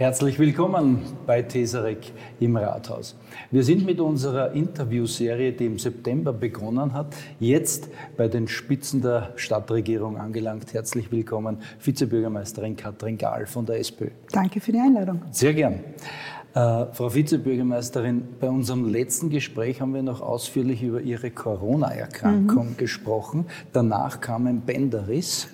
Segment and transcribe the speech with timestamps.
[0.00, 3.14] Herzlich willkommen bei Tesarek im Rathaus.
[3.50, 9.34] Wir sind mit unserer Interviewserie, die im September begonnen hat, jetzt bei den Spitzen der
[9.36, 10.72] Stadtregierung angelangt.
[10.72, 14.08] Herzlich willkommen, Vizebürgermeisterin Katrin Gahl von der SPÖ.
[14.32, 15.20] Danke für die Einladung.
[15.32, 15.80] Sehr gern.
[16.54, 22.76] Äh, Frau Vizebürgermeisterin, bei unserem letzten Gespräch haben wir noch ausführlich über Ihre Corona-Erkrankung mhm.
[22.78, 23.44] gesprochen.
[23.74, 25.48] Danach kam ein Bänderriss.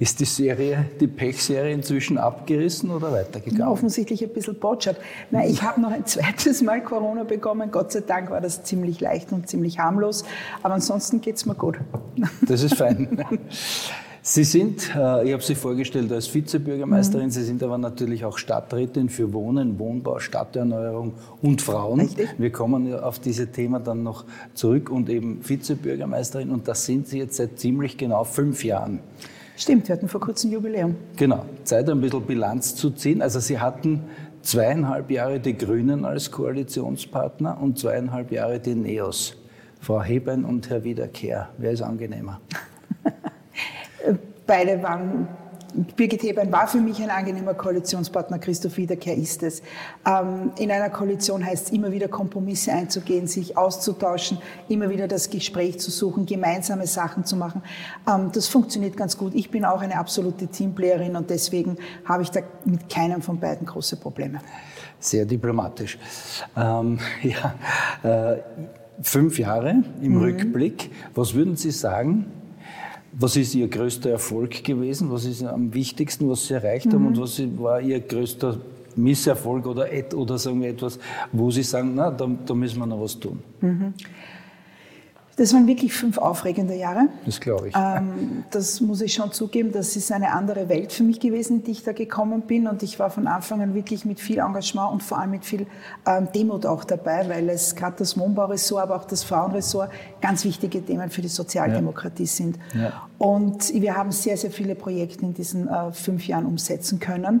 [0.00, 3.68] Ist die Serie, die Pechserie inzwischen abgerissen oder weitergegangen?
[3.68, 4.96] Offensichtlich ein bisschen botschert.
[5.30, 7.70] Nein, ich habe noch ein zweites Mal Corona bekommen.
[7.70, 10.24] Gott sei Dank war das ziemlich leicht und ziemlich harmlos.
[10.62, 11.78] Aber ansonsten geht es mir gut.
[12.46, 13.22] Das ist fein.
[14.22, 17.30] Sie sind, äh, ich habe Sie vorgestellt als Vizebürgermeisterin, mhm.
[17.30, 22.00] Sie sind aber natürlich auch Stadträtin für Wohnen, Wohnbau, Stadterneuerung und Frauen.
[22.00, 22.28] Richtig.
[22.38, 27.18] Wir kommen auf diese Themen dann noch zurück und eben Vizebürgermeisterin und das sind Sie
[27.18, 29.00] jetzt seit ziemlich genau fünf Jahren.
[29.60, 30.96] Stimmt, wir hatten vor kurzem Jubiläum.
[31.18, 33.20] Genau, Zeit ein bisschen Bilanz zu ziehen.
[33.20, 34.04] Also Sie hatten
[34.40, 39.36] zweieinhalb Jahre die Grünen als Koalitionspartner und zweieinhalb Jahre die NEOS.
[39.78, 42.40] Frau Heben und Herr Wiederkehr, wer ist angenehmer?
[44.46, 45.28] Beide waren
[45.96, 49.62] Birgit Hebein war für mich ein angenehmer Koalitionspartner, Christoph Wiederkehr ist es.
[50.06, 55.30] Ähm, in einer Koalition heißt es immer wieder Kompromisse einzugehen, sich auszutauschen, immer wieder das
[55.30, 57.62] Gespräch zu suchen, gemeinsame Sachen zu machen.
[58.08, 59.34] Ähm, das funktioniert ganz gut.
[59.34, 63.66] Ich bin auch eine absolute Teamplayerin und deswegen habe ich da mit keinem von beiden
[63.66, 64.40] große Probleme.
[64.98, 65.98] Sehr diplomatisch.
[66.56, 67.54] Ähm, ja,
[68.02, 68.38] äh,
[69.02, 70.22] fünf Jahre im mhm.
[70.22, 70.90] Rückblick.
[71.14, 72.26] Was würden Sie sagen?
[73.12, 75.10] Was ist Ihr größter Erfolg gewesen?
[75.10, 76.92] Was ist am wichtigsten, was Sie erreicht mhm.
[76.92, 77.06] haben?
[77.08, 78.58] Und was war Ihr größter
[78.96, 80.98] Misserfolg oder, oder sagen wir etwas,
[81.32, 83.40] wo Sie sagen, na, da, da müssen wir noch was tun?
[83.60, 83.94] Mhm.
[85.36, 87.08] Das waren wirklich fünf aufregende Jahre.
[87.24, 87.74] Das glaube ich.
[87.76, 89.72] Ähm, das muss ich schon zugeben.
[89.72, 92.66] Das ist eine andere Welt für mich gewesen, in die ich da gekommen bin.
[92.66, 95.66] Und ich war von Anfang an wirklich mit viel Engagement und vor allem mit viel
[96.06, 100.84] ähm, Demut auch dabei, weil es gerade das Wohnbauressort, aber auch das Frauenressort ganz wichtige
[100.84, 102.28] Themen für die Sozialdemokratie ja.
[102.28, 102.58] sind.
[102.74, 103.08] Ja.
[103.18, 107.40] Und wir haben sehr, sehr viele Projekte in diesen äh, fünf Jahren umsetzen können.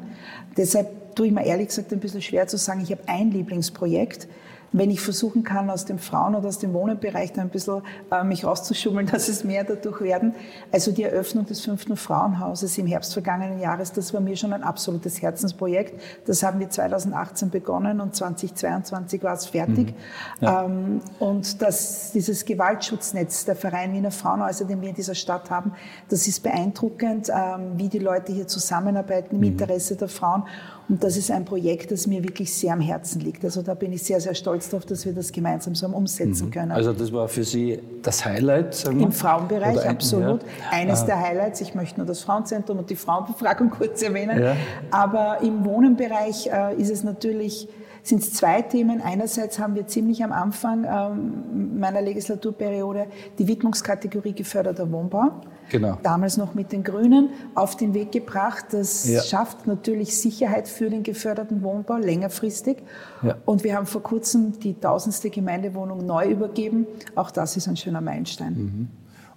[0.56, 4.28] Deshalb tue ich mir ehrlich gesagt ein bisschen schwer zu sagen, ich habe ein Lieblingsprojekt
[4.72, 8.22] wenn ich versuchen kann, aus dem Frauen- oder aus dem Wohnenbereich da ein bisschen äh,
[8.24, 10.34] mich rauszuschummeln, dass es mehr dadurch werden.
[10.70, 14.62] Also die Eröffnung des fünften Frauenhauses im Herbst vergangenen Jahres, das war mir schon ein
[14.62, 16.00] absolutes Herzensprojekt.
[16.26, 19.88] Das haben wir 2018 begonnen und 2022 war es fertig.
[19.88, 19.94] Mhm.
[20.40, 20.64] Ja.
[20.64, 25.72] Ähm, und das, dieses Gewaltschutznetz, der Verein Wiener Frauenhäuser, den wir in dieser Stadt haben,
[26.08, 29.58] das ist beeindruckend, ähm, wie die Leute hier zusammenarbeiten im mhm.
[29.58, 30.44] Interesse der Frauen.
[30.90, 33.44] Und das ist ein Projekt, das mir wirklich sehr am Herzen liegt.
[33.44, 36.50] Also da bin ich sehr, sehr stolz darauf, dass wir das gemeinsam so umsetzen mhm.
[36.50, 36.72] können.
[36.72, 38.74] Also das war für Sie das Highlight?
[38.74, 39.06] Sagen wir?
[39.06, 40.42] Im Frauenbereich, ein, absolut.
[40.42, 40.48] Ja.
[40.72, 41.06] Eines ah.
[41.06, 41.60] der Highlights.
[41.60, 44.42] Ich möchte nur das Frauenzentrum und die Frauenbefragung kurz erwähnen.
[44.42, 44.56] Ja.
[44.90, 47.68] Aber im Wohnenbereich äh, ist es natürlich
[48.02, 49.00] sind es zwei Themen.
[49.02, 53.06] Einerseits haben wir ziemlich am Anfang ähm, meiner Legislaturperiode
[53.38, 55.32] die Widmungskategorie geförderter Wohnbau
[55.70, 55.98] genau.
[56.02, 58.66] damals noch mit den Grünen, auf den Weg gebracht.
[58.72, 59.22] Das ja.
[59.22, 62.78] schafft natürlich Sicherheit für den geförderten Wohnbau längerfristig.
[63.22, 63.36] Ja.
[63.46, 66.86] Und wir haben vor kurzem die tausendste Gemeindewohnung neu übergeben.
[67.14, 68.54] Auch das ist ein schöner Meilenstein.
[68.54, 68.88] Mhm.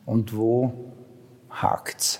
[0.05, 0.73] Und wo
[1.49, 2.19] hakt's?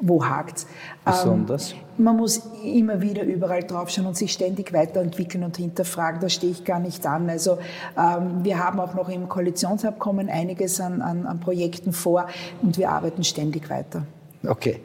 [0.00, 0.66] wo hakt
[1.04, 1.72] Besonders?
[1.72, 6.20] Ähm, man muss immer wieder überall draufschauen und sich ständig weiterentwickeln und hinterfragen.
[6.20, 7.28] Da stehe ich gar nicht an.
[7.28, 7.58] Also
[7.96, 12.26] ähm, wir haben auch noch im Koalitionsabkommen einiges an, an, an, Projekten vor
[12.62, 14.04] und wir arbeiten ständig weiter.
[14.46, 14.80] Okay.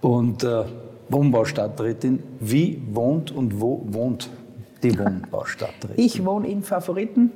[0.00, 0.64] Und äh,
[1.08, 4.30] Wohnbaustadträtin, wie wohnt und wo wohnt
[4.82, 6.04] die Wohnbaustadträtin?
[6.04, 7.32] Ich wohne in Favoriten.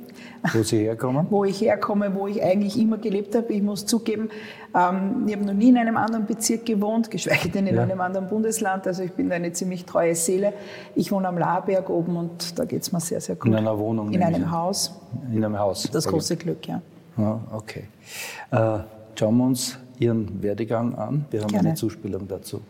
[0.53, 1.27] Wo Sie herkommen?
[1.29, 3.53] wo ich herkomme, wo ich eigentlich immer gelebt habe.
[3.53, 4.29] Ich muss zugeben,
[4.75, 7.83] ähm, ich habe noch nie in einem anderen Bezirk gewohnt, geschweige denn in ja.
[7.83, 8.87] einem anderen Bundesland.
[8.87, 10.53] Also ich bin eine ziemlich treue Seele.
[10.95, 13.47] Ich wohne am Laberg oben und da geht es mir sehr, sehr gut.
[13.47, 14.11] In einer Wohnung?
[14.11, 14.99] In einem Haus.
[15.31, 15.89] In einem Haus.
[15.91, 16.81] Das große Glück, ja.
[17.17, 17.85] ja okay.
[18.51, 18.79] Äh,
[19.15, 21.25] schauen wir uns Ihren Werdegang an.
[21.29, 21.69] Wir haben Gerne.
[21.69, 22.61] eine Zuspielung dazu.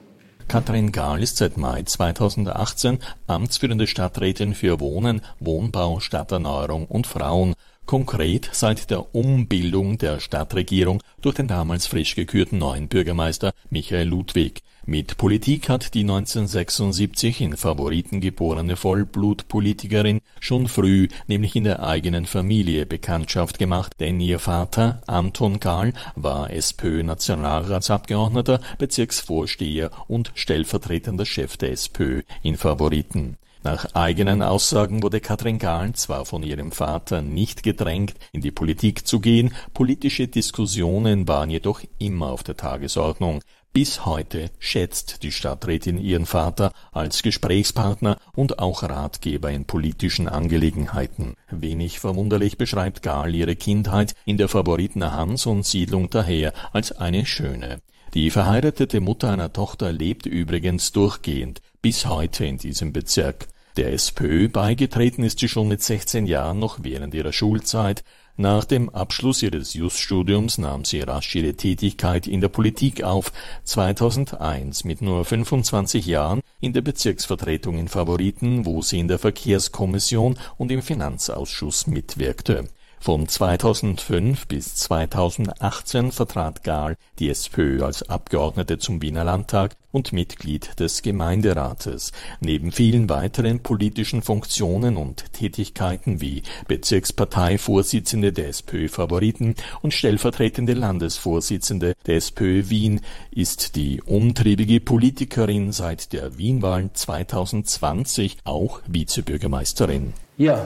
[0.47, 7.55] Katrin Gahl ist seit Mai 2018 amtsführende Stadträtin für Wohnen, Wohnbau, Stadterneuerung und Frauen,
[7.85, 14.61] konkret seit der Umbildung der Stadtregierung durch den damals frisch gekürten neuen Bürgermeister Michael Ludwig.
[14.85, 22.25] Mit Politik hat die 1976 in Favoriten geborene Vollblutpolitikerin schon früh, nämlich in der eigenen
[22.25, 31.71] Familie, Bekanntschaft gemacht, denn ihr Vater Anton Gahl war SPÖ-Nationalratsabgeordneter, Bezirksvorsteher und stellvertretender Chef der
[31.71, 33.38] SPÖ in Favoriten.
[33.63, 39.07] Nach eigenen Aussagen wurde Katrin Gahl zwar von ihrem Vater nicht gedrängt, in die Politik
[39.07, 43.39] zu gehen, politische Diskussionen waren jedoch immer auf der Tagesordnung.
[43.73, 51.33] Bis heute schätzt die Stadträtin ihren Vater als Gesprächspartner und auch Ratgeber in politischen Angelegenheiten.
[51.49, 57.25] Wenig verwunderlich beschreibt Gahl ihre Kindheit in der Favoriten Hans und Siedlung daher als eine
[57.25, 57.81] schöne.
[58.13, 63.47] Die verheiratete Mutter einer Tochter lebt übrigens durchgehend bis heute in diesem Bezirk.
[63.75, 68.03] Der SPÖ beigetreten ist sie schon mit 16 Jahren noch während ihrer Schulzeit.
[68.35, 73.31] Nach dem Abschluss ihres Juststudiums nahm sie rasch ihre Tätigkeit in der Politik auf,
[73.63, 80.39] 2001 mit nur 25 Jahren in der Bezirksvertretung in Favoriten, wo sie in der Verkehrskommission
[80.57, 82.68] und im Finanzausschuss mitwirkte
[83.03, 90.79] von 2005 bis 2018 vertrat Gahl die SPÖ als Abgeordnete zum Wiener Landtag und Mitglied
[90.79, 92.13] des Gemeinderates.
[92.39, 102.15] Neben vielen weiteren politischen Funktionen und Tätigkeiten wie Bezirksparteivorsitzende der SPÖ-Favoriten und stellvertretende Landesvorsitzende der
[102.15, 103.01] SPÖ Wien
[103.31, 110.13] ist die umtriebige Politikerin seit der Wienwahl 2020 auch Vizebürgermeisterin.
[110.38, 110.65] Ja,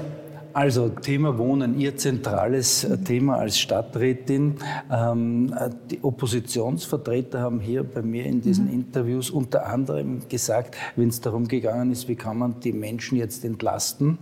[0.57, 4.55] also Thema Wohnen, Ihr zentrales äh, Thema als Stadträtin.
[4.91, 8.73] Ähm, äh, die Oppositionsvertreter haben hier bei mir in diesen mhm.
[8.73, 13.45] Interviews unter anderem gesagt, wenn es darum gegangen ist, wie kann man die Menschen jetzt
[13.45, 14.17] entlasten.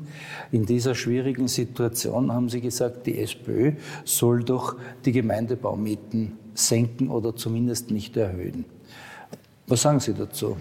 [0.51, 3.71] In dieser schwierigen Situation haben sie gesagt, die SPÖ
[4.03, 8.65] soll doch die Gemeindebaumieten senken oder zumindest nicht erhöhen.
[9.67, 10.57] Was sagen Sie dazu?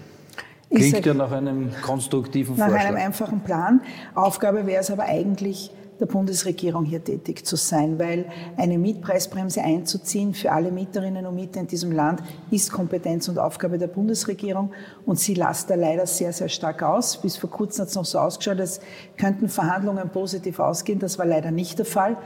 [0.69, 2.83] Klingt ja nach einem konstruktiven nach Vorschlag.
[2.83, 3.81] Nach einem einfachen Plan.
[4.13, 8.25] Aufgabe wäre es aber eigentlich, der Bundesregierung hier tätig zu sein, weil
[8.57, 12.21] eine Mietpreisbremse einzuziehen für alle Mieterinnen und Mieter in diesem Land
[12.51, 14.71] ist Kompetenz und Aufgabe der Bundesregierung
[15.05, 17.17] und sie lasst da leider sehr, sehr stark aus.
[17.17, 18.81] Bis vor kurzem hat es noch so ausgeschaut, als
[19.17, 20.99] könnten Verhandlungen positiv ausgehen.
[20.99, 22.17] Das war leider nicht der Fall.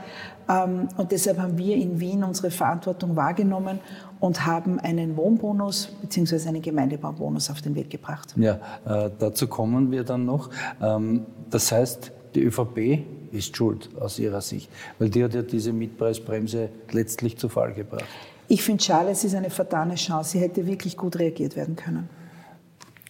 [0.48, 3.78] Ähm, und deshalb haben wir in Wien unsere Verantwortung wahrgenommen
[4.20, 6.48] und haben einen Wohnbonus bzw.
[6.48, 8.34] einen Gemeindebaubonus auf den Weg gebracht.
[8.36, 10.50] Ja, äh, dazu kommen wir dann noch.
[10.80, 15.72] Ähm, das heißt, die ÖVP ist schuld aus ihrer Sicht, weil die hat ja diese
[15.72, 18.04] Mietpreisbremse letztlich zu Fall gebracht.
[18.48, 20.32] Ich finde schade, es ist eine vertane Chance.
[20.32, 22.08] Sie hätte wirklich gut reagiert werden können.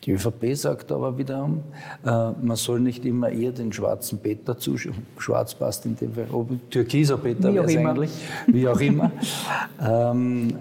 [0.05, 1.62] Die ÖVP sagt aber wiederum,
[2.06, 5.06] äh, man soll nicht immer eher den schwarzen Peter zuschauen.
[5.19, 8.11] Schwarz passt in dem Fall, ob türkiser Peter wäre es eigentlich,
[8.47, 9.12] wie auch immer.
[9.87, 10.55] ähm,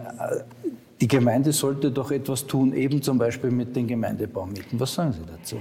[0.99, 4.77] die Gemeinde sollte doch etwas tun, eben zum Beispiel mit den Gemeindebaumieten.
[4.77, 5.55] Was sagen Sie dazu?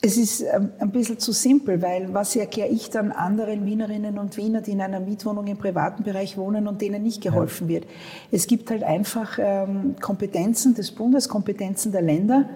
[0.00, 4.36] Es ist ähm, ein bisschen zu simpel, weil was erkläre ich dann anderen Wienerinnen und
[4.36, 7.84] Wiener, die in einer Mietwohnung im privaten Bereich wohnen und denen nicht geholfen wird?
[8.30, 12.48] Es gibt halt einfach ähm, Kompetenzen des Bundes, Kompetenzen der Länder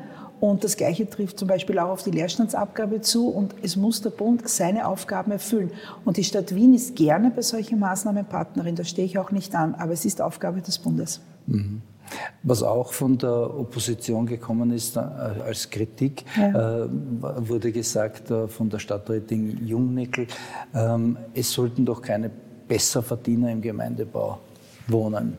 [0.43, 3.29] und das Gleiche trifft zum Beispiel auch auf die Leerstandsabgabe zu.
[3.29, 5.71] Und es muss der Bund seine Aufgaben erfüllen.
[6.05, 8.75] Und die Stadt Wien ist gerne bei solchen Maßnahmen Partnerin.
[8.75, 9.77] Da stehe ich auch nicht an.
[9.77, 11.21] Aber es ist Aufgabe des Bundes.
[11.47, 11.81] Mhm.
[12.43, 16.87] Was auch von der Opposition gekommen ist äh, als Kritik, ja.
[16.87, 20.27] äh, wurde gesagt äh, von der Stadträtin Jungnickel,
[20.75, 22.33] ähm, es sollten doch keine
[22.66, 24.40] Besserverdiener im Gemeindebau
[24.88, 25.37] wohnen.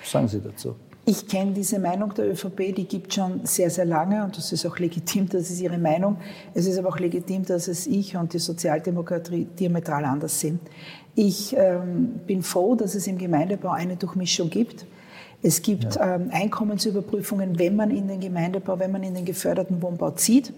[0.00, 0.74] Was sagen Sie dazu?
[1.10, 4.66] Ich kenne diese Meinung der ÖVP, die gibt schon sehr, sehr lange und das ist
[4.66, 6.18] auch legitim, das ist ihre Meinung.
[6.52, 10.60] Es ist aber auch legitim, dass es ich und die Sozialdemokratie diametral anders sehen.
[11.14, 14.84] Ich ähm, bin froh, dass es im Gemeindebau eine Durchmischung gibt.
[15.40, 16.16] Es gibt ja.
[16.16, 20.52] ähm, Einkommensüberprüfungen, wenn man in den Gemeindebau, wenn man in den geförderten Wohnbau zieht.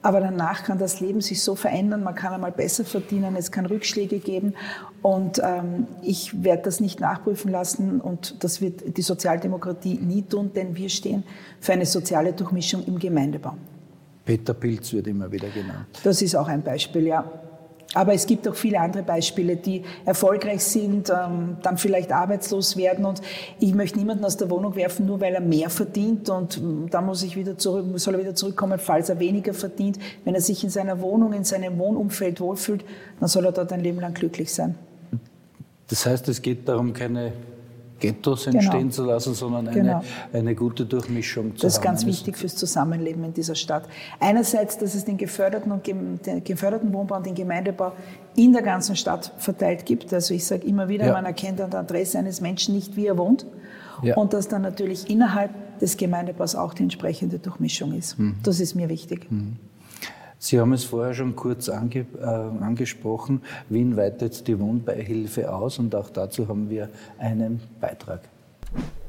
[0.00, 3.66] Aber danach kann das Leben sich so verändern, man kann einmal besser verdienen, es kann
[3.66, 4.54] Rückschläge geben.
[5.02, 10.50] Und ähm, ich werde das nicht nachprüfen lassen und das wird die Sozialdemokratie nie tun,
[10.54, 11.24] denn wir stehen
[11.60, 13.54] für eine soziale Durchmischung im Gemeindebau.
[14.24, 16.00] Peter Pilz wird immer wieder genannt.
[16.04, 17.30] Das ist auch ein Beispiel, ja.
[17.94, 23.04] Aber es gibt auch viele andere Beispiele, die erfolgreich sind, ähm, dann vielleicht arbeitslos werden.
[23.04, 23.20] Und
[23.60, 26.30] ich möchte niemanden aus der Wohnung werfen, nur weil er mehr verdient.
[26.30, 29.98] Und ähm, dann muss ich wieder zurück, soll er wieder zurückkommen, falls er weniger verdient.
[30.24, 32.84] Wenn er sich in seiner Wohnung, in seinem Wohnumfeld wohlfühlt,
[33.20, 34.74] dann soll er dort ein Leben lang glücklich sein.
[35.88, 37.32] Das heißt, es geht darum, keine
[38.02, 38.58] Ghettos genau.
[38.58, 38.92] entstehen genau.
[38.92, 40.02] zu lassen, sondern eine, genau.
[40.32, 41.84] eine gute Durchmischung zu Das ist haben.
[41.84, 43.84] ganz wichtig fürs Zusammenleben in dieser Stadt.
[44.20, 47.92] Einerseits, dass es den geförderten, und den geförderten Wohnbau und den Gemeindebau
[48.36, 50.12] in der ganzen Stadt verteilt gibt.
[50.12, 51.12] Also ich sage immer wieder, ja.
[51.12, 53.46] man erkennt an der Adresse eines Menschen nicht, wie er wohnt.
[54.02, 54.16] Ja.
[54.16, 58.18] Und dass dann natürlich innerhalb des Gemeindebaus auch die entsprechende Durchmischung ist.
[58.18, 58.36] Mhm.
[58.42, 59.30] Das ist mir wichtig.
[59.30, 59.56] Mhm.
[60.44, 63.42] Sie haben es vorher schon kurz ange, äh, angesprochen.
[63.68, 68.22] Wien weitet die Wohnbeihilfe aus und auch dazu haben wir einen Beitrag.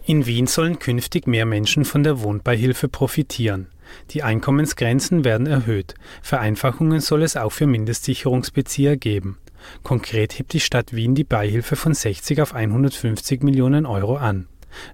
[0.05, 3.65] In Wien sollen künftig mehr Menschen von der Wohnbeihilfe profitieren.
[4.11, 5.95] Die Einkommensgrenzen werden erhöht.
[6.21, 9.39] Vereinfachungen soll es auch für Mindestsicherungsbezieher geben.
[9.81, 14.47] Konkret hebt die Stadt Wien die Beihilfe von 60 auf 150 Millionen Euro an.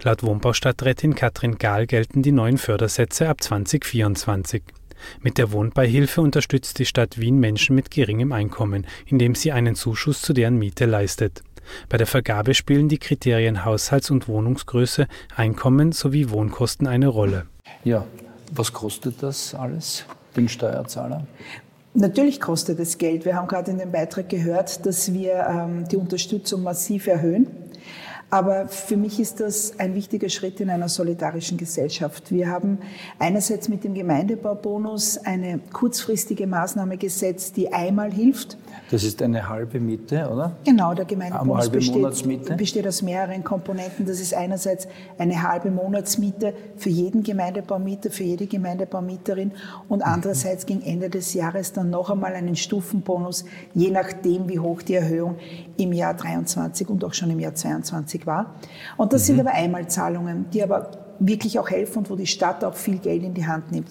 [0.03, 4.63] Laut Wohnbaustadträtin Katrin Gahl gelten die neuen Fördersätze ab 2024.
[5.21, 10.21] Mit der Wohnbeihilfe unterstützt die Stadt Wien Menschen mit geringem Einkommen, indem sie einen Zuschuss
[10.21, 11.43] zu deren Miete leistet.
[11.87, 17.45] Bei der Vergabe spielen die Kriterien Haushalts- und Wohnungsgröße, Einkommen sowie Wohnkosten eine Rolle.
[17.83, 18.05] Ja,
[18.51, 21.25] was kostet das alles, den Steuerzahler?
[21.93, 23.25] Natürlich kostet es Geld.
[23.25, 27.47] Wir haben gerade in dem Beitrag gehört, dass wir ähm, die Unterstützung massiv erhöhen.
[28.31, 32.31] Aber für mich ist das ein wichtiger Schritt in einer solidarischen Gesellschaft.
[32.31, 32.77] Wir haben
[33.17, 38.57] einerseits mit dem Gemeindebaubonus eine kurzfristige Maßnahme gesetzt, die einmal hilft.
[38.91, 40.55] Das ist eine halbe Miete, oder?
[40.63, 44.05] Genau, der Gemeindebonus besteht, besteht, aus mehreren Komponenten.
[44.05, 49.51] Das ist einerseits eine halbe Monatsmiete für jeden Gemeindebaumieter, für jede Gemeindebaumieterin
[49.87, 54.83] und andererseits gegen Ende des Jahres dann noch einmal einen Stufenbonus, je nachdem, wie hoch
[54.83, 55.37] die Erhöhung
[55.77, 58.55] im Jahr 23 und auch schon im Jahr 22 war.
[58.97, 59.25] Und das mhm.
[59.25, 63.23] sind aber Einmalzahlungen, die aber wirklich auch helfen und wo die Stadt auch viel Geld
[63.23, 63.89] in die Hand nimmt.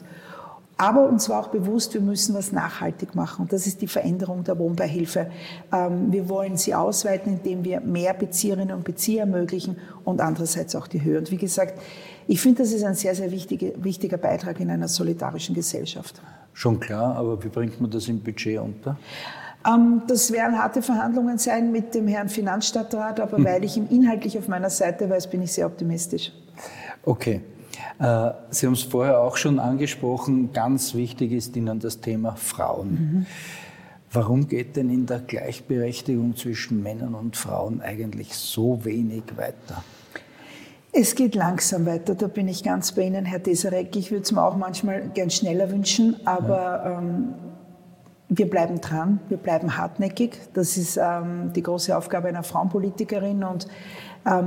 [0.81, 3.43] Aber uns war auch bewusst, wir müssen was nachhaltig machen.
[3.43, 5.29] Und das ist die Veränderung der Wohnbeihilfe.
[5.73, 10.87] Ähm, wir wollen sie ausweiten, indem wir mehr Bezieherinnen und Bezieher ermöglichen und andererseits auch
[10.87, 11.19] die Höhe.
[11.19, 11.81] Und wie gesagt,
[12.29, 16.23] ich finde, das ist ein sehr, sehr wichtiger, wichtiger Beitrag in einer solidarischen Gesellschaft.
[16.53, 18.97] Schon klar, aber wie bringt man das im Budget unter?
[19.67, 23.45] Ähm, das werden harte Verhandlungen sein mit dem Herrn Finanzstadtrat, aber hm.
[23.45, 26.33] weil ich ihm inhaltlich auf meiner Seite weiß, bin ich sehr optimistisch.
[27.05, 27.41] Okay.
[27.99, 32.91] Äh, Sie haben es vorher auch schon angesprochen, ganz wichtig ist Ihnen das Thema Frauen.
[32.91, 33.27] Mhm.
[34.11, 39.85] Warum geht denn in der Gleichberechtigung zwischen Männern und Frauen eigentlich so wenig weiter?
[40.93, 43.95] Es geht langsam weiter, da bin ich ganz bei Ihnen, Herr Deserek.
[43.97, 46.99] Ich würde es mir auch manchmal gern schneller wünschen, aber ja.
[46.99, 47.35] ähm,
[48.29, 50.39] wir bleiben dran, wir bleiben hartnäckig.
[50.53, 53.69] Das ist ähm, die große Aufgabe einer Frauenpolitikerin und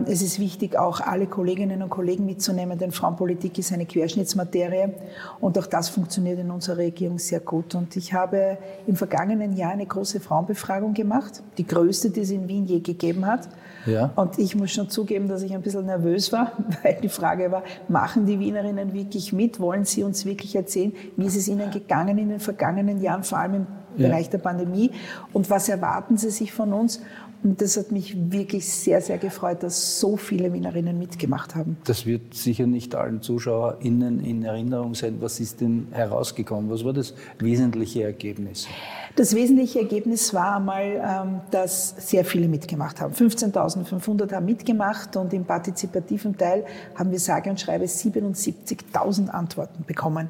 [0.06, 4.94] es ist wichtig, auch alle Kolleginnen und Kollegen mitzunehmen, denn Frauenpolitik ist eine Querschnittsmaterie
[5.40, 7.74] und auch das funktioniert in unserer Regierung sehr gut.
[7.74, 12.48] Und ich habe im vergangenen Jahr eine große Frauenbefragung gemacht, die größte, die es in
[12.48, 13.50] Wien je gegeben hat.
[13.86, 14.12] Ja.
[14.16, 16.52] Und ich muss schon zugeben, dass ich ein bisschen nervös war,
[16.84, 19.60] weil die Frage war, machen die Wienerinnen wirklich mit?
[19.60, 23.40] Wollen sie uns wirklich erzählen, wie ist es ihnen gegangen in den vergangenen Jahren, vor
[23.40, 23.68] allem im
[23.98, 24.08] ja.
[24.08, 24.92] Bereich der Pandemie?
[25.34, 27.02] Und was erwarten sie sich von uns?
[27.44, 31.78] Und das hat mich wirklich sehr, sehr gefreut, dass so viele Wienerinnen mitgemacht haben.
[31.86, 35.18] Das wird sicher nicht allen ZuschauerInnen in Erinnerung sein.
[35.22, 36.70] Was ist denn herausgekommen?
[36.70, 38.68] Was war das wesentliche Ergebnis?
[39.16, 43.14] Das wesentliche Ergebnis war einmal, ähm, dass sehr viele mitgemacht haben.
[43.14, 46.64] 15.500 haben mitgemacht und im partizipativen Teil
[46.96, 50.30] haben wir sage und schreibe 77.000 Antworten bekommen.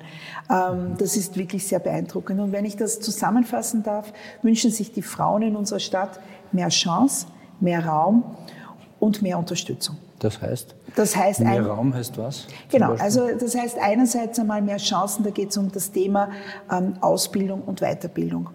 [0.49, 2.39] Ähm, das ist wirklich sehr beeindruckend.
[2.39, 3.01] Und wenn ich das
[3.51, 6.19] zusammenfassen darf, wünschen sich die Frauen in unserer Stadt
[6.51, 7.27] mehr Chance,
[7.59, 8.23] mehr Raum
[8.99, 9.97] und mehr Unterstützung.
[10.19, 10.75] Das heißt?
[10.95, 12.45] Das heißt mehr ein, Raum heißt was?
[12.69, 16.29] Genau, also das heißt einerseits einmal mehr Chancen, da geht es um das Thema
[16.71, 18.49] ähm, Ausbildung und Weiterbildung.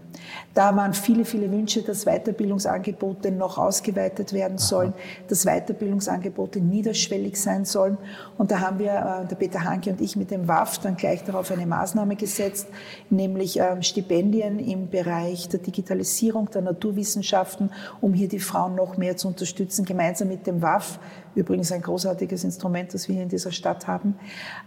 [0.55, 5.25] Da waren viele, viele Wünsche, dass Weiterbildungsangebote noch ausgeweitet werden sollen, Aha.
[5.29, 7.99] dass Weiterbildungsangebote niederschwellig sein sollen.
[8.39, 11.25] Und da haben wir, äh, der Peter Hanke und ich mit dem WAF dann gleich
[11.25, 12.69] darauf eine Maßnahme gesetzt,
[13.11, 17.71] nämlich ähm, Stipendien im Bereich der Digitalisierung, der Naturwissenschaften,
[18.01, 20.99] um hier die Frauen noch mehr zu unterstützen, gemeinsam mit dem WAF.
[21.35, 24.19] Übrigens ein großartiges Instrument, das wir hier in dieser Stadt haben.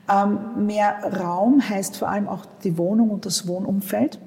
[0.07, 4.19] Ähm, mehr Raum heißt vor allem auch die Wohnung und das Wohnumfeld.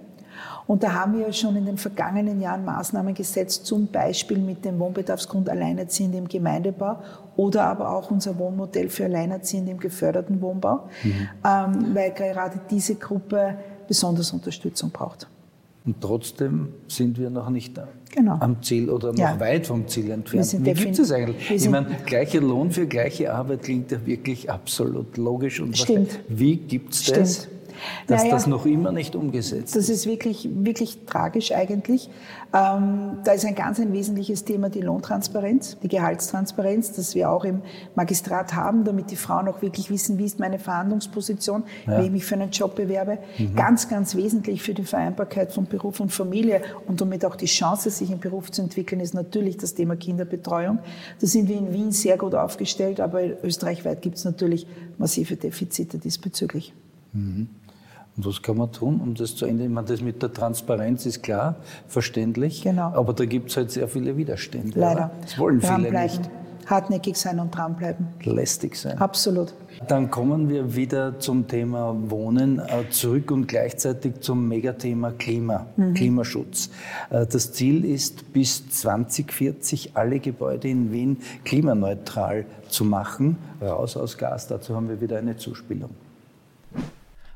[0.72, 4.78] Und da haben wir schon in den vergangenen Jahren Maßnahmen gesetzt, zum Beispiel mit dem
[4.78, 6.96] Wohnbedarfsgrund Alleinerziehende im Gemeindebau
[7.36, 11.28] oder aber auch unser Wohnmodell für Alleinerziehende im geförderten Wohnbau, mhm.
[11.44, 15.28] ähm, weil gerade diese Gruppe besonders Unterstützung braucht.
[15.84, 17.78] Und trotzdem sind wir noch nicht
[18.10, 18.38] genau.
[18.40, 19.38] am Ziel oder noch ja.
[19.38, 20.64] weit vom Ziel entfernt.
[20.64, 21.50] Wie gibt es eigentlich?
[21.50, 25.60] Ich meine, gleicher Lohn für gleiche Arbeit klingt ja wirklich absolut logisch.
[25.60, 26.18] Und Stimmt.
[26.28, 27.48] Wie gibt es das?
[28.06, 29.76] Dass naja, das noch immer nicht umgesetzt ist.
[29.76, 32.08] Das ist wirklich, wirklich tragisch eigentlich.
[32.54, 37.44] Ähm, da ist ein ganz ein wesentliches Thema die Lohntransparenz, die Gehaltstransparenz, das wir auch
[37.44, 37.62] im
[37.94, 41.96] Magistrat haben, damit die Frauen auch wirklich wissen, wie ist meine Verhandlungsposition, ja.
[41.96, 43.18] wenn ich mich für einen Job bewerbe.
[43.38, 43.54] Mhm.
[43.54, 47.88] Ganz, ganz wesentlich für die Vereinbarkeit von Beruf und Familie und damit auch die Chance,
[47.90, 50.78] sich im Beruf zu entwickeln, ist natürlich das Thema Kinderbetreuung.
[51.20, 54.66] Da sind wir in Wien sehr gut aufgestellt, aber österreichweit gibt es natürlich
[54.98, 56.74] massive Defizite diesbezüglich.
[57.14, 57.48] Mhm.
[58.16, 59.69] Und was kann man tun, um das zu ändern?
[59.69, 61.57] Ich meine, das mit der Transparenz ist klar,
[61.88, 62.62] verständlich.
[62.62, 62.92] Genau.
[62.92, 64.78] Aber da gibt es halt sehr viele Widerstände.
[64.78, 65.07] Leider.
[65.07, 65.11] Oder?
[65.23, 66.21] Das wollen viele nicht.
[66.66, 68.09] hartnäckig sein und dranbleiben.
[68.23, 68.99] Lästig sein.
[68.99, 69.54] Absolut.
[69.88, 75.95] Dann kommen wir wieder zum Thema Wohnen äh, zurück und gleichzeitig zum Megathema Klima, mhm.
[75.95, 76.69] Klimaschutz.
[77.09, 83.38] Äh, das Ziel ist, bis 2040 alle Gebäude in Wien klimaneutral zu machen.
[83.62, 85.90] Raus aus Gas, dazu haben wir wieder eine Zuspielung.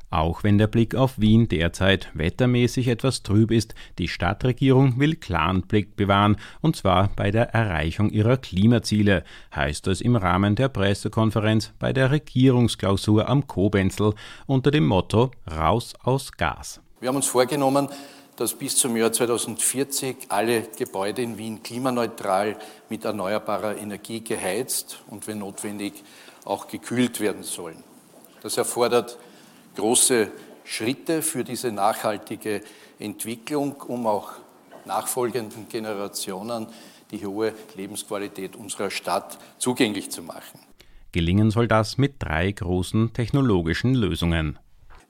[0.09, 5.63] Auch wenn der Blick auf Wien derzeit wettermäßig etwas trüb ist, die Stadtregierung will klaren
[5.63, 11.73] Blick bewahren, und zwar bei der Erreichung ihrer Klimaziele, heißt es im Rahmen der Pressekonferenz
[11.77, 14.13] bei der Regierungsklausur am Kobenzel
[14.45, 16.79] unter dem Motto Raus aus Gas.
[17.01, 17.89] Wir haben uns vorgenommen,
[18.37, 22.55] dass bis zum Jahr 2040 alle Gebäude in Wien klimaneutral
[22.87, 25.93] mit erneuerbarer Energie geheizt und wenn notwendig
[26.45, 27.83] auch gekühlt werden sollen.
[28.41, 29.17] Das erfordert
[29.77, 30.31] große
[30.65, 32.61] Schritte für diese nachhaltige
[32.99, 34.33] Entwicklung, um auch
[34.85, 36.67] nachfolgenden Generationen
[37.11, 40.59] die hohe Lebensqualität unserer Stadt zugänglich zu machen.
[41.13, 44.59] Gelingen soll das mit drei großen technologischen Lösungen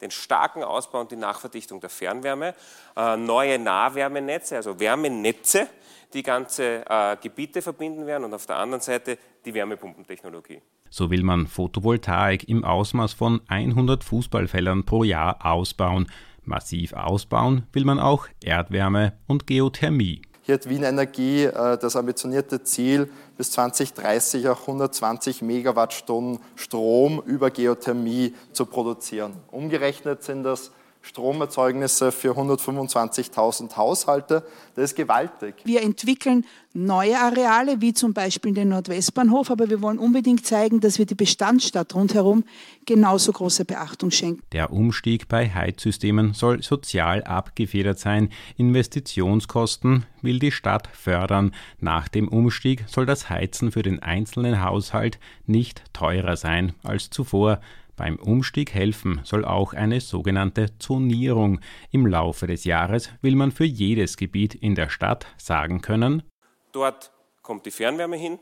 [0.02, 2.54] den starken Ausbau und die Nachverdichtung der Fernwärme,
[2.96, 5.68] äh, neue Nahwärmenetze, also Wärmenetze,
[6.14, 10.62] die ganze äh, Gebiete verbinden werden und auf der anderen Seite die Wärmepumpentechnologie.
[10.90, 16.08] So will man Photovoltaik im Ausmaß von 100 Fußballfeldern pro Jahr ausbauen.
[16.44, 20.22] Massiv ausbauen will man auch Erdwärme und Geothermie.
[20.48, 27.52] Hier hat Wien Energie äh, das ambitionierte Ziel, bis 2030 auch 120 Megawattstunden Strom über
[27.52, 29.34] Geothermie zu produzieren.
[29.52, 30.72] Umgerechnet sind das
[31.08, 34.46] Stromerzeugnisse für 125.000 Haushalte.
[34.76, 35.56] Das ist gewaltig.
[35.64, 41.00] Wir entwickeln neue Areale, wie zum Beispiel den Nordwestbahnhof, aber wir wollen unbedingt zeigen, dass
[41.00, 42.44] wir die Bestandsstadt rundherum
[42.86, 44.44] genauso große Beachtung schenken.
[44.52, 48.30] Der Umstieg bei Heizsystemen soll sozial abgefedert sein.
[48.58, 51.54] Investitionskosten will die Stadt fördern.
[51.80, 57.60] Nach dem Umstieg soll das Heizen für den einzelnen Haushalt nicht teurer sein als zuvor.
[57.98, 61.60] Beim Umstieg helfen soll auch eine sogenannte Zonierung.
[61.92, 66.24] Im Laufe des Jahres will man für jedes Gebiet in der Stadt sagen können,
[66.72, 68.40] dort kommt die Fernwärme hin,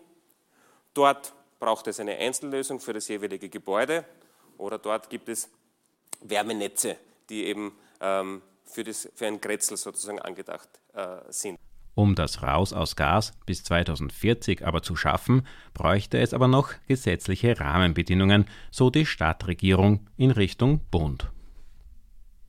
[0.94, 4.04] dort braucht es eine Einzellösung für das jeweilige Gebäude
[4.58, 5.50] oder dort gibt es
[6.22, 6.98] Wärmenetze,
[7.30, 11.58] die eben ähm, für, das, für ein Kretzel sozusagen angedacht äh, sind.
[11.96, 17.58] Um das Raus aus Gas bis 2040 aber zu schaffen, bräuchte es aber noch gesetzliche
[17.60, 21.30] Rahmenbedingungen, so die Stadtregierung in Richtung Bund.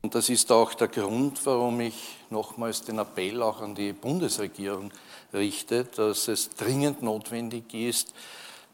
[0.01, 4.91] Und das ist auch der Grund, warum ich nochmals den Appell auch an die Bundesregierung
[5.33, 8.13] richte, dass es dringend notwendig ist,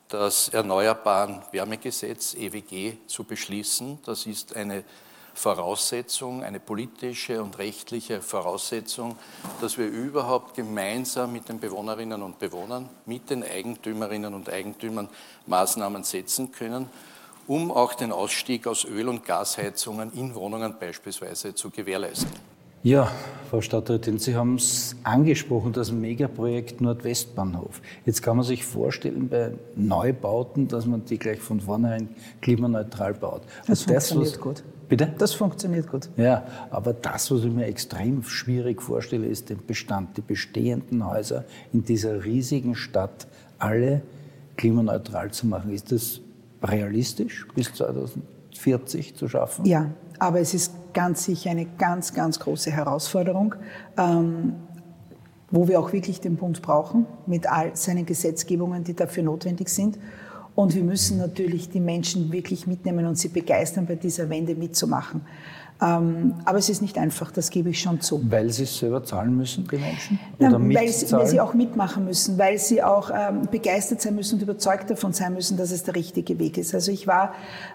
[0.10, 4.00] das Erneuerbaren Wärmegesetz EWG zu beschließen.
[4.06, 4.84] Das ist eine
[5.34, 9.16] Voraussetzung, eine politische und rechtliche Voraussetzung,
[9.62, 15.10] dass wir überhaupt gemeinsam mit den Bewohnerinnen und Bewohnern, mit den Eigentümerinnen und Eigentümern
[15.48, 16.90] Maßnahmen setzen können,
[17.48, 22.30] um auch den Ausstieg aus Öl- und Gasheizungen in Wohnungen beispielsweise zu gewährleisten.
[22.84, 23.10] Ja,
[23.50, 27.82] Frau Stadträtin, Sie haben es angesprochen, das Megaprojekt Nordwestbahnhof.
[28.06, 32.10] Jetzt kann man sich vorstellen, bei Neubauten, dass man die gleich von vornherein
[32.42, 33.44] klimaneutral baut.
[33.68, 34.64] Das, das funktioniert was, gut.
[34.98, 35.12] Bitte?
[35.18, 36.08] Das funktioniert gut.
[36.18, 41.46] Ja, aber das, was ich mir extrem schwierig vorstelle, ist den Bestand, die bestehenden Häuser
[41.72, 43.26] in dieser riesigen Stadt
[43.58, 44.04] alle
[44.56, 45.72] klimaneutral zu machen.
[45.74, 46.20] Ist das
[46.62, 49.66] realistisch bis 2040 zu schaffen?
[49.66, 53.56] Ja, aber es ist ganz sicher eine ganz, ganz große Herausforderung.
[53.98, 54.54] Ähm,
[55.50, 59.98] wo wir auch wirklich den Bund brauchen, mit all seinen Gesetzgebungen, die dafür notwendig sind.
[60.56, 65.22] Und wir müssen natürlich die Menschen wirklich mitnehmen und sie begeistern, bei dieser Wende mitzumachen.
[65.82, 68.22] Ähm, aber es ist nicht einfach, das gebe ich schon zu.
[68.30, 70.20] Weil sie es selber zahlen müssen, die Menschen?
[70.40, 74.16] Oder Nein, weil, sie, weil, sie, auch mitmachen müssen, weil sie auch ähm, begeistert sein
[74.16, 76.74] müssen und überzeugt davon sein müssen, dass es der richtige Weg ist.
[76.74, 77.34] Also ich war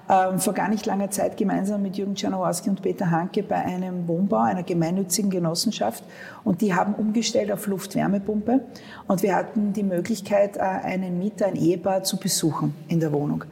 [0.08, 4.06] ähm, vor gar nicht langer Zeit gemeinsam mit Jürgen Czernowarski und Peter Hanke bei einem
[4.08, 6.02] Wohnbau, einer gemeinnützigen Genossenschaft
[6.44, 8.60] und die haben umgestellt auf Luftwärmepumpe
[9.06, 13.44] und wir hatten die Möglichkeit, äh, einen Mieter, ein Ehepaar zu besuchen in der Wohnung.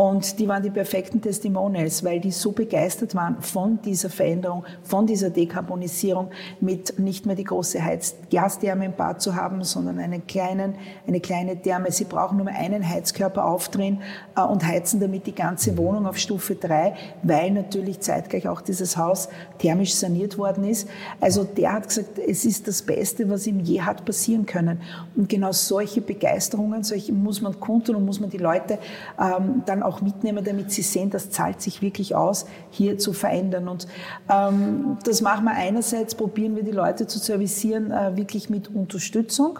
[0.00, 5.06] Und die waren die perfekten Testimonials, weil die so begeistert waren von dieser Veränderung, von
[5.06, 10.76] dieser Dekarbonisierung, mit nicht mehr die große Heiz im Bad zu haben, sondern einen kleinen,
[11.06, 11.92] eine kleine Therme.
[11.92, 14.00] Sie brauchen nur einen Heizkörper aufdrehen
[14.38, 18.96] äh, und heizen damit die ganze Wohnung auf Stufe 3, weil natürlich zeitgleich auch dieses
[18.96, 20.88] Haus thermisch saniert worden ist.
[21.20, 24.80] Also der hat gesagt, es ist das Beste, was ihm je hat passieren können.
[25.14, 28.78] Und genau solche Begeisterungen, solche muss man kundtun und muss man die Leute
[29.20, 33.12] ähm, dann auch auch mitnehmen, damit sie sehen, das zahlt sich wirklich aus, hier zu
[33.12, 33.68] verändern.
[33.68, 33.88] Und
[34.28, 39.58] ähm, das machen wir einerseits, probieren wir die Leute zu servicieren, äh, wirklich mit Unterstützung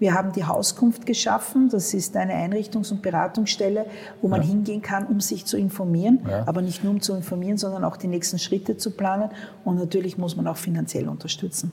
[0.00, 1.68] Wir haben die Hauskunft geschaffen.
[1.68, 3.86] Das ist eine Einrichtungs- und Beratungsstelle,
[4.22, 4.48] wo man ja.
[4.48, 6.20] hingehen kann, um sich zu informieren.
[6.28, 6.44] Ja.
[6.46, 9.30] Aber nicht nur um zu informieren, sondern auch die nächsten Schritte zu planen.
[9.64, 11.70] Und natürlich muss man auch finanziell unterstützen.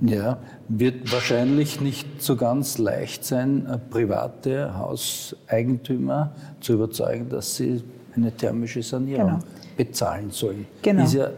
[0.00, 7.82] Ja, wird wahrscheinlich nicht so ganz leicht sein, äh, private Hauseigentümer zu überzeugen, dass sie
[8.16, 9.38] eine thermische Sanierung genau.
[9.76, 10.66] bezahlen sollen.
[10.82, 11.04] Genau.
[11.04, 11.30] Ist ja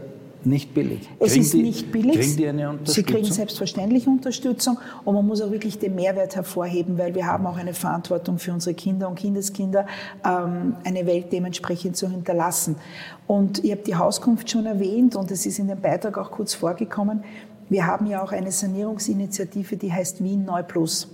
[0.45, 1.09] nicht billig.
[1.19, 2.19] Es kriegen ist die, nicht billig.
[2.19, 2.95] Kriegen die eine Unterstützung?
[2.95, 7.47] Sie kriegen selbstverständlich Unterstützung und man muss auch wirklich den Mehrwert hervorheben, weil wir haben
[7.47, 9.87] auch eine Verantwortung für unsere Kinder und Kindeskinder,
[10.25, 12.77] ähm, eine Welt dementsprechend zu hinterlassen.
[13.27, 16.55] Und ich habe die Hauskunft schon erwähnt und es ist in dem Beitrag auch kurz
[16.55, 17.23] vorgekommen.
[17.73, 21.09] Wir haben ja auch eine Sanierungsinitiative, die heißt Wien Neu Plus.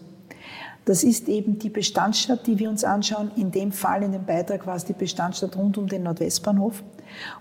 [0.86, 3.30] Das ist eben die Bestandsstadt, die wir uns anschauen.
[3.36, 6.82] In dem Fall, in dem Beitrag war es die Bestandsstadt rund um den Nordwestbahnhof,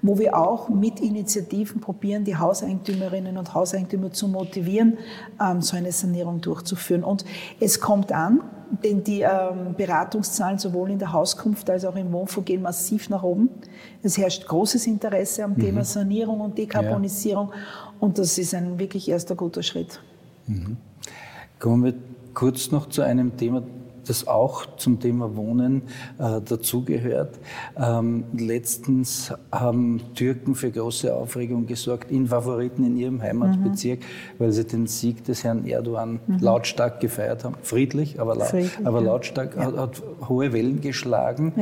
[0.03, 4.99] wo wir auch mit Initiativen probieren, die Hauseigentümerinnen und Hauseigentümer zu motivieren,
[5.41, 7.03] ähm, so eine Sanierung durchzuführen.
[7.03, 7.25] Und
[7.59, 8.43] es kommt an,
[8.83, 13.23] denn die ähm, Beratungszahlen sowohl in der Hauskunft als auch im Wohnfonds gehen massiv nach
[13.23, 13.49] oben.
[14.03, 15.61] Es herrscht großes Interesse am mhm.
[15.61, 17.86] Thema Sanierung und Dekarbonisierung ja.
[17.99, 19.99] Und das ist ein wirklich erster guter Schritt.
[20.47, 20.77] Mhm.
[21.59, 21.93] Kommen wir
[22.33, 23.63] kurz noch zu einem Thema,
[24.09, 25.83] das auch zum Thema Wohnen
[26.17, 27.37] äh, dazugehört.
[27.77, 34.03] Ähm, letztens haben Türken für große Aufregung gesorgt in Favoriten in ihrem Heimatbezirk, mhm.
[34.39, 36.39] weil sie den Sieg des Herrn Erdogan mhm.
[36.39, 37.55] lautstark gefeiert haben.
[37.61, 39.65] Friedlich, aber, laut, Friedlich, aber lautstark, ja.
[39.65, 41.53] hat, hat, hohe Wellen geschlagen.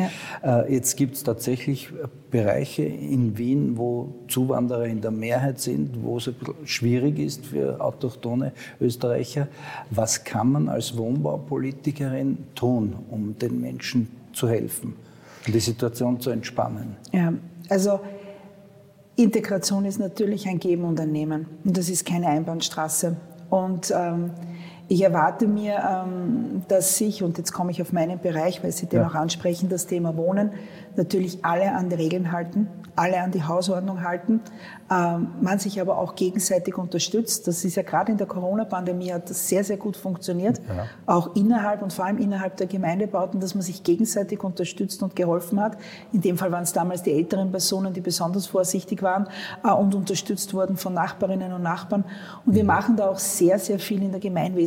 [0.43, 0.61] Ja.
[0.63, 1.89] Äh, jetzt gibt es tatsächlich
[2.35, 6.29] Bereiche in Wien, wo Zuwanderer in der Mehrheit sind, wo es
[6.65, 9.47] schwierig ist für autochtone Österreicher.
[9.89, 14.95] Was kann man als Wohnbaupolitikerin tun, um den Menschen zu helfen
[15.45, 16.95] und die Situation zu entspannen?
[17.11, 17.33] Ja,
[17.69, 17.99] also
[19.15, 21.45] Integration ist natürlich ein Geben und ein Nehmen.
[21.63, 23.15] Und das ist keine Einbahnstraße.
[23.49, 24.31] Und ähm,
[24.87, 28.85] ich erwarte mir, ähm, dass sich, und jetzt komme ich auf meinen Bereich, weil Sie
[28.85, 29.07] den ja.
[29.07, 30.51] auch ansprechen, das Thema Wohnen,
[30.95, 34.41] natürlich alle an die Regeln halten, alle an die Hausordnung halten,
[34.89, 37.47] ähm, man sich aber auch gegenseitig unterstützt.
[37.47, 40.85] Das ist ja gerade in der Corona-Pandemie hat das sehr, sehr gut funktioniert, ja.
[41.05, 45.59] auch innerhalb und vor allem innerhalb der Gemeindebauten, dass man sich gegenseitig unterstützt und geholfen
[45.59, 45.77] hat.
[46.13, 49.27] In dem Fall waren es damals die älteren Personen, die besonders vorsichtig waren
[49.63, 52.05] äh, und unterstützt wurden von Nachbarinnen und Nachbarn.
[52.45, 52.67] Und wir mhm.
[52.67, 54.19] machen da auch sehr, sehr viel in der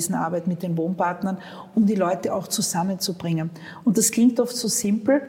[0.08, 1.38] Gemeinwesenarbeit mit den Wohnpartnern,
[1.74, 3.50] um die Leute auch zusammenzubringen.
[3.84, 5.22] Und das klingt oft so simpel,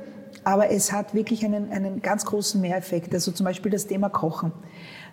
[0.43, 3.13] aber es hat wirklich einen, einen ganz großen Mehreffekt.
[3.13, 4.51] Also zum Beispiel das Thema Kochen.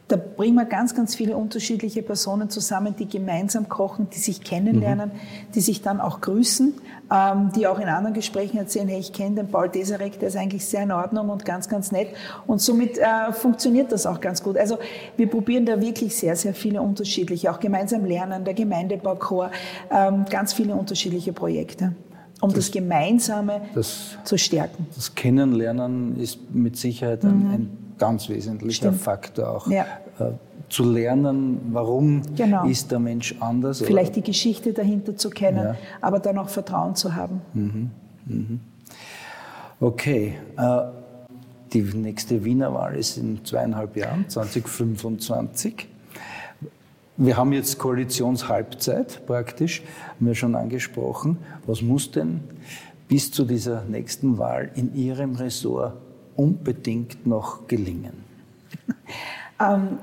[0.08, 5.10] Da bringen wir ganz, ganz viele unterschiedliche Personen zusammen, die gemeinsam kochen, die sich kennenlernen,
[5.10, 5.52] mhm.
[5.54, 6.74] die sich dann auch grüßen,
[7.12, 10.36] ähm, die auch in anderen Gesprächen erzählen, hey, ich kenne den Paul Desarek, der ist
[10.36, 12.08] eigentlich sehr in Ordnung und ganz, ganz nett.
[12.46, 14.56] Und somit äh, funktioniert das auch ganz gut.
[14.56, 14.78] Also
[15.16, 19.50] wir probieren da wirklich sehr, sehr viele unterschiedliche, auch gemeinsam lernen, der Gemeindebauchor,
[19.90, 21.96] ähm, ganz viele unterschiedliche Projekte
[22.40, 24.86] um das, das Gemeinsame das, zu stärken.
[24.94, 27.50] Das Kennenlernen ist mit Sicherheit ein, mhm.
[27.54, 29.00] ein ganz wesentlicher Stimmt.
[29.00, 29.66] Faktor auch.
[29.68, 29.86] Ja.
[30.18, 30.32] Äh,
[30.68, 32.66] zu lernen, warum genau.
[32.66, 33.82] ist der Mensch anders.
[33.82, 34.22] Vielleicht oder?
[34.22, 35.76] die Geschichte dahinter zu kennen, ja.
[36.00, 37.40] aber dann auch Vertrauen zu haben.
[37.54, 37.90] Mhm.
[38.26, 38.60] Mhm.
[39.80, 40.34] Okay.
[40.56, 40.80] Äh,
[41.72, 45.88] die nächste Wiener Wahl ist in zweieinhalb Jahren, 2025.
[47.18, 49.82] Wir haben jetzt Koalitionshalbzeit praktisch,
[50.16, 51.38] haben wir schon angesprochen.
[51.66, 52.40] Was muss denn
[53.08, 55.94] bis zu dieser nächsten Wahl in Ihrem Ressort
[56.36, 58.24] unbedingt noch gelingen?
[59.58, 60.00] Ähm,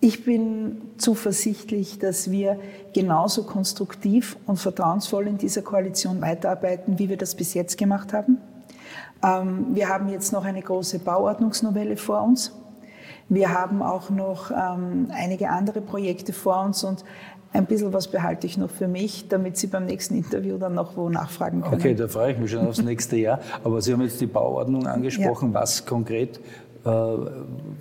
[0.00, 2.58] ich bin zuversichtlich, dass wir
[2.92, 8.36] genauso konstruktiv und vertrauensvoll in dieser Koalition weiterarbeiten, wie wir das bis jetzt gemacht haben.
[9.22, 12.52] Ähm, wir haben jetzt noch eine große Bauordnungsnovelle vor uns.
[13.28, 17.04] Wir haben auch noch ähm, einige andere Projekte vor uns und
[17.54, 20.96] ein bisschen was behalte ich noch für mich, damit Sie beim nächsten Interview dann noch
[20.96, 21.74] wo nachfragen können.
[21.74, 23.38] Okay, da freue ich mich schon aufs nächste Jahr.
[23.62, 25.52] Aber Sie haben jetzt die Bauordnung angesprochen.
[25.52, 25.60] Ja.
[25.60, 26.40] Was konkret
[26.84, 27.16] äh,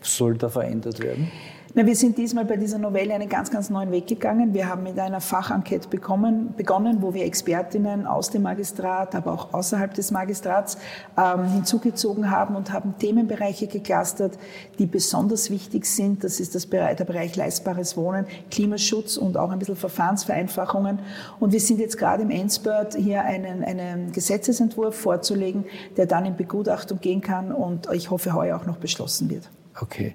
[0.02, 1.32] soll da verändert werden?
[1.76, 4.54] Na, wir sind diesmal bei dieser Novelle einen ganz, ganz neuen Weg gegangen.
[4.54, 9.56] Wir haben mit einer Fachenquete bekommen, begonnen, wo wir Expertinnen aus dem Magistrat, aber auch
[9.56, 10.78] außerhalb des Magistrats
[11.18, 14.38] ähm, hinzugezogen haben und haben Themenbereiche geclustert,
[14.78, 16.24] die besonders wichtig sind.
[16.24, 21.00] Das ist das der Bereich leistbares Wohnen, Klimaschutz und auch ein bisschen Verfahrensvereinfachungen.
[21.40, 25.66] Und wir sind jetzt gerade im Endspurt, hier einen, einen Gesetzesentwurf vorzulegen,
[25.98, 29.50] der dann in Begutachtung gehen kann und ich hoffe, heuer auch noch beschlossen wird.
[29.82, 30.14] Okay.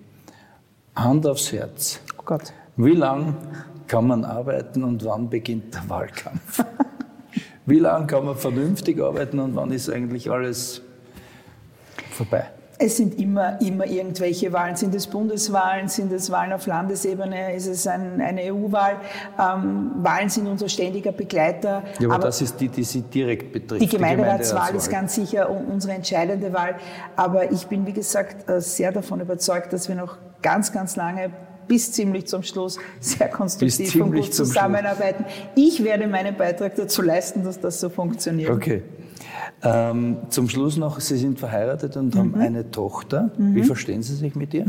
[0.98, 2.00] Hand aufs Herz.
[2.18, 2.52] Oh Gott.
[2.76, 3.36] Wie lang
[3.86, 6.64] kann man arbeiten und wann beginnt der Wahlkampf?
[7.66, 10.80] Wie lange kann man vernünftig arbeiten und wann ist eigentlich alles
[12.10, 12.46] vorbei?
[12.80, 14.76] Es sind immer, immer irgendwelche Wahlen.
[14.76, 15.88] Sind es Bundeswahlen?
[15.88, 17.54] Sind es Wahlen auf Landesebene?
[17.54, 18.96] Ist es ein, eine EU-Wahl?
[19.38, 21.82] Ähm, Wahlen sind unser ständiger Begleiter.
[21.98, 23.82] Ja, aber, aber, das ist die, die Sie direkt betrifft.
[23.82, 26.76] Die Gemeinderatswahl ist ganz sicher unsere entscheidende Wahl.
[27.16, 31.30] Aber ich bin, wie gesagt, äh, sehr davon überzeugt, dass wir noch ganz, ganz lange
[31.66, 35.24] bis ziemlich zum Schluss sehr konstruktiv und gut zusammenarbeiten.
[35.54, 38.50] Ich werde meinen Beitrag dazu leisten, dass das so funktioniert.
[38.50, 38.82] Okay.
[39.62, 42.18] Ähm, zum Schluss noch, Sie sind verheiratet und mhm.
[42.18, 43.30] haben eine Tochter.
[43.36, 43.54] Mhm.
[43.54, 44.66] Wie verstehen Sie sich mit ihr?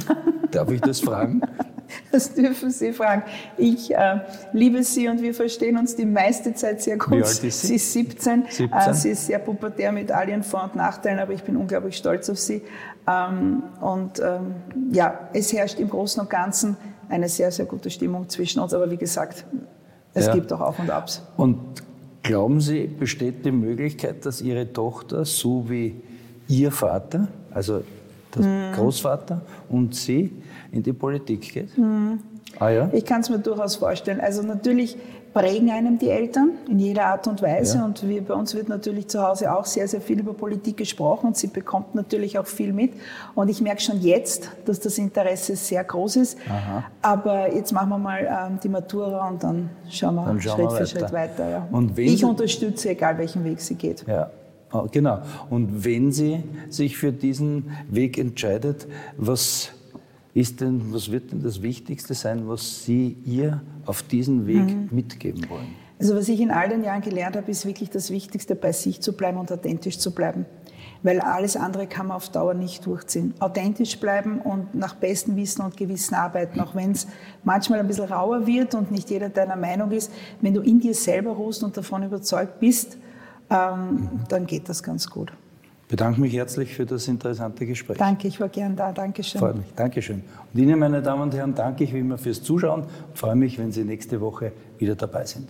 [0.52, 1.42] Darf ich das fragen?
[2.12, 3.24] Das dürfen Sie fragen.
[3.58, 4.20] Ich äh,
[4.54, 7.12] liebe sie und wir verstehen uns die meiste Zeit sehr gut.
[7.12, 7.68] Wie alt ist sie?
[7.68, 8.46] Sie ist 17.
[8.50, 8.72] 17?
[8.72, 11.98] Äh, sie ist sehr pubertär mit all ihren Vor- und Nachteilen, aber ich bin unglaublich
[11.98, 12.62] stolz auf sie.
[13.08, 14.56] Ähm, und ähm,
[14.92, 16.78] ja, es herrscht im Großen und Ganzen
[17.10, 18.74] eine sehr, sehr gute Stimmung zwischen uns.
[18.74, 19.46] Aber wie gesagt,
[20.14, 20.34] es ja.
[20.34, 21.24] gibt auch Auf und Abs.
[21.38, 21.60] Und
[22.24, 26.02] Glauben Sie, besteht die Möglichkeit, dass Ihre Tochter, so wie
[26.48, 27.82] Ihr Vater, also
[28.36, 28.74] der mhm.
[28.74, 30.32] Großvater und Sie,
[30.72, 31.78] in die Politik geht?
[31.78, 32.20] Mhm.
[32.58, 32.90] Ah, ja?
[32.94, 34.20] Ich kann es mir durchaus vorstellen.
[34.20, 34.98] Also natürlich
[35.34, 37.78] prägen einem die Eltern in jeder Art und Weise.
[37.78, 37.86] Ja.
[37.86, 41.28] Und wir, bei uns wird natürlich zu Hause auch sehr, sehr viel über Politik gesprochen
[41.28, 42.94] und sie bekommt natürlich auch viel mit.
[43.36, 46.38] Und ich merke schon jetzt, dass das Interesse sehr groß ist.
[46.50, 46.84] Aha.
[47.02, 50.72] Aber jetzt machen wir mal ähm, die Matura und dann schauen wir dann schauen Schritt
[50.72, 51.50] wir für Schritt weiter.
[51.50, 51.68] Ja.
[51.72, 54.06] Und ich unterstütze, egal welchen Weg sie geht.
[54.08, 54.32] Ja.
[54.72, 55.22] Oh, genau.
[55.50, 59.72] Und wenn sie sich für diesen Weg entscheidet, was
[60.34, 64.90] ist denn, was wird denn das Wichtigste sein, was Sie ihr auf diesen Weg mhm.
[64.92, 65.76] mitgeben wollen?
[66.00, 69.02] Also was ich in all den Jahren gelernt habe, ist wirklich das Wichtigste, bei sich
[69.02, 70.46] zu bleiben und authentisch zu bleiben.
[71.02, 73.34] Weil alles andere kann man auf Dauer nicht durchziehen.
[73.40, 77.08] Authentisch bleiben und nach bestem Wissen und Gewissen arbeiten, auch wenn es
[77.44, 80.12] manchmal ein bisschen rauer wird und nicht jeder deiner Meinung ist.
[80.42, 82.98] Wenn du in dir selber ruhst und davon überzeugt bist,
[83.50, 85.32] ähm, dann geht das ganz gut
[85.90, 87.98] bedanke mich herzlich für das interessante Gespräch.
[87.98, 88.94] Danke, ich war gern da.
[88.94, 89.40] Dankeschön.
[89.40, 89.74] Freut mich.
[89.76, 90.24] Dankeschön.
[90.54, 93.58] Und Ihnen, meine Damen und Herren, danke ich wie immer fürs Zuschauen und freue mich,
[93.58, 95.50] wenn Sie nächste Woche wieder dabei sind.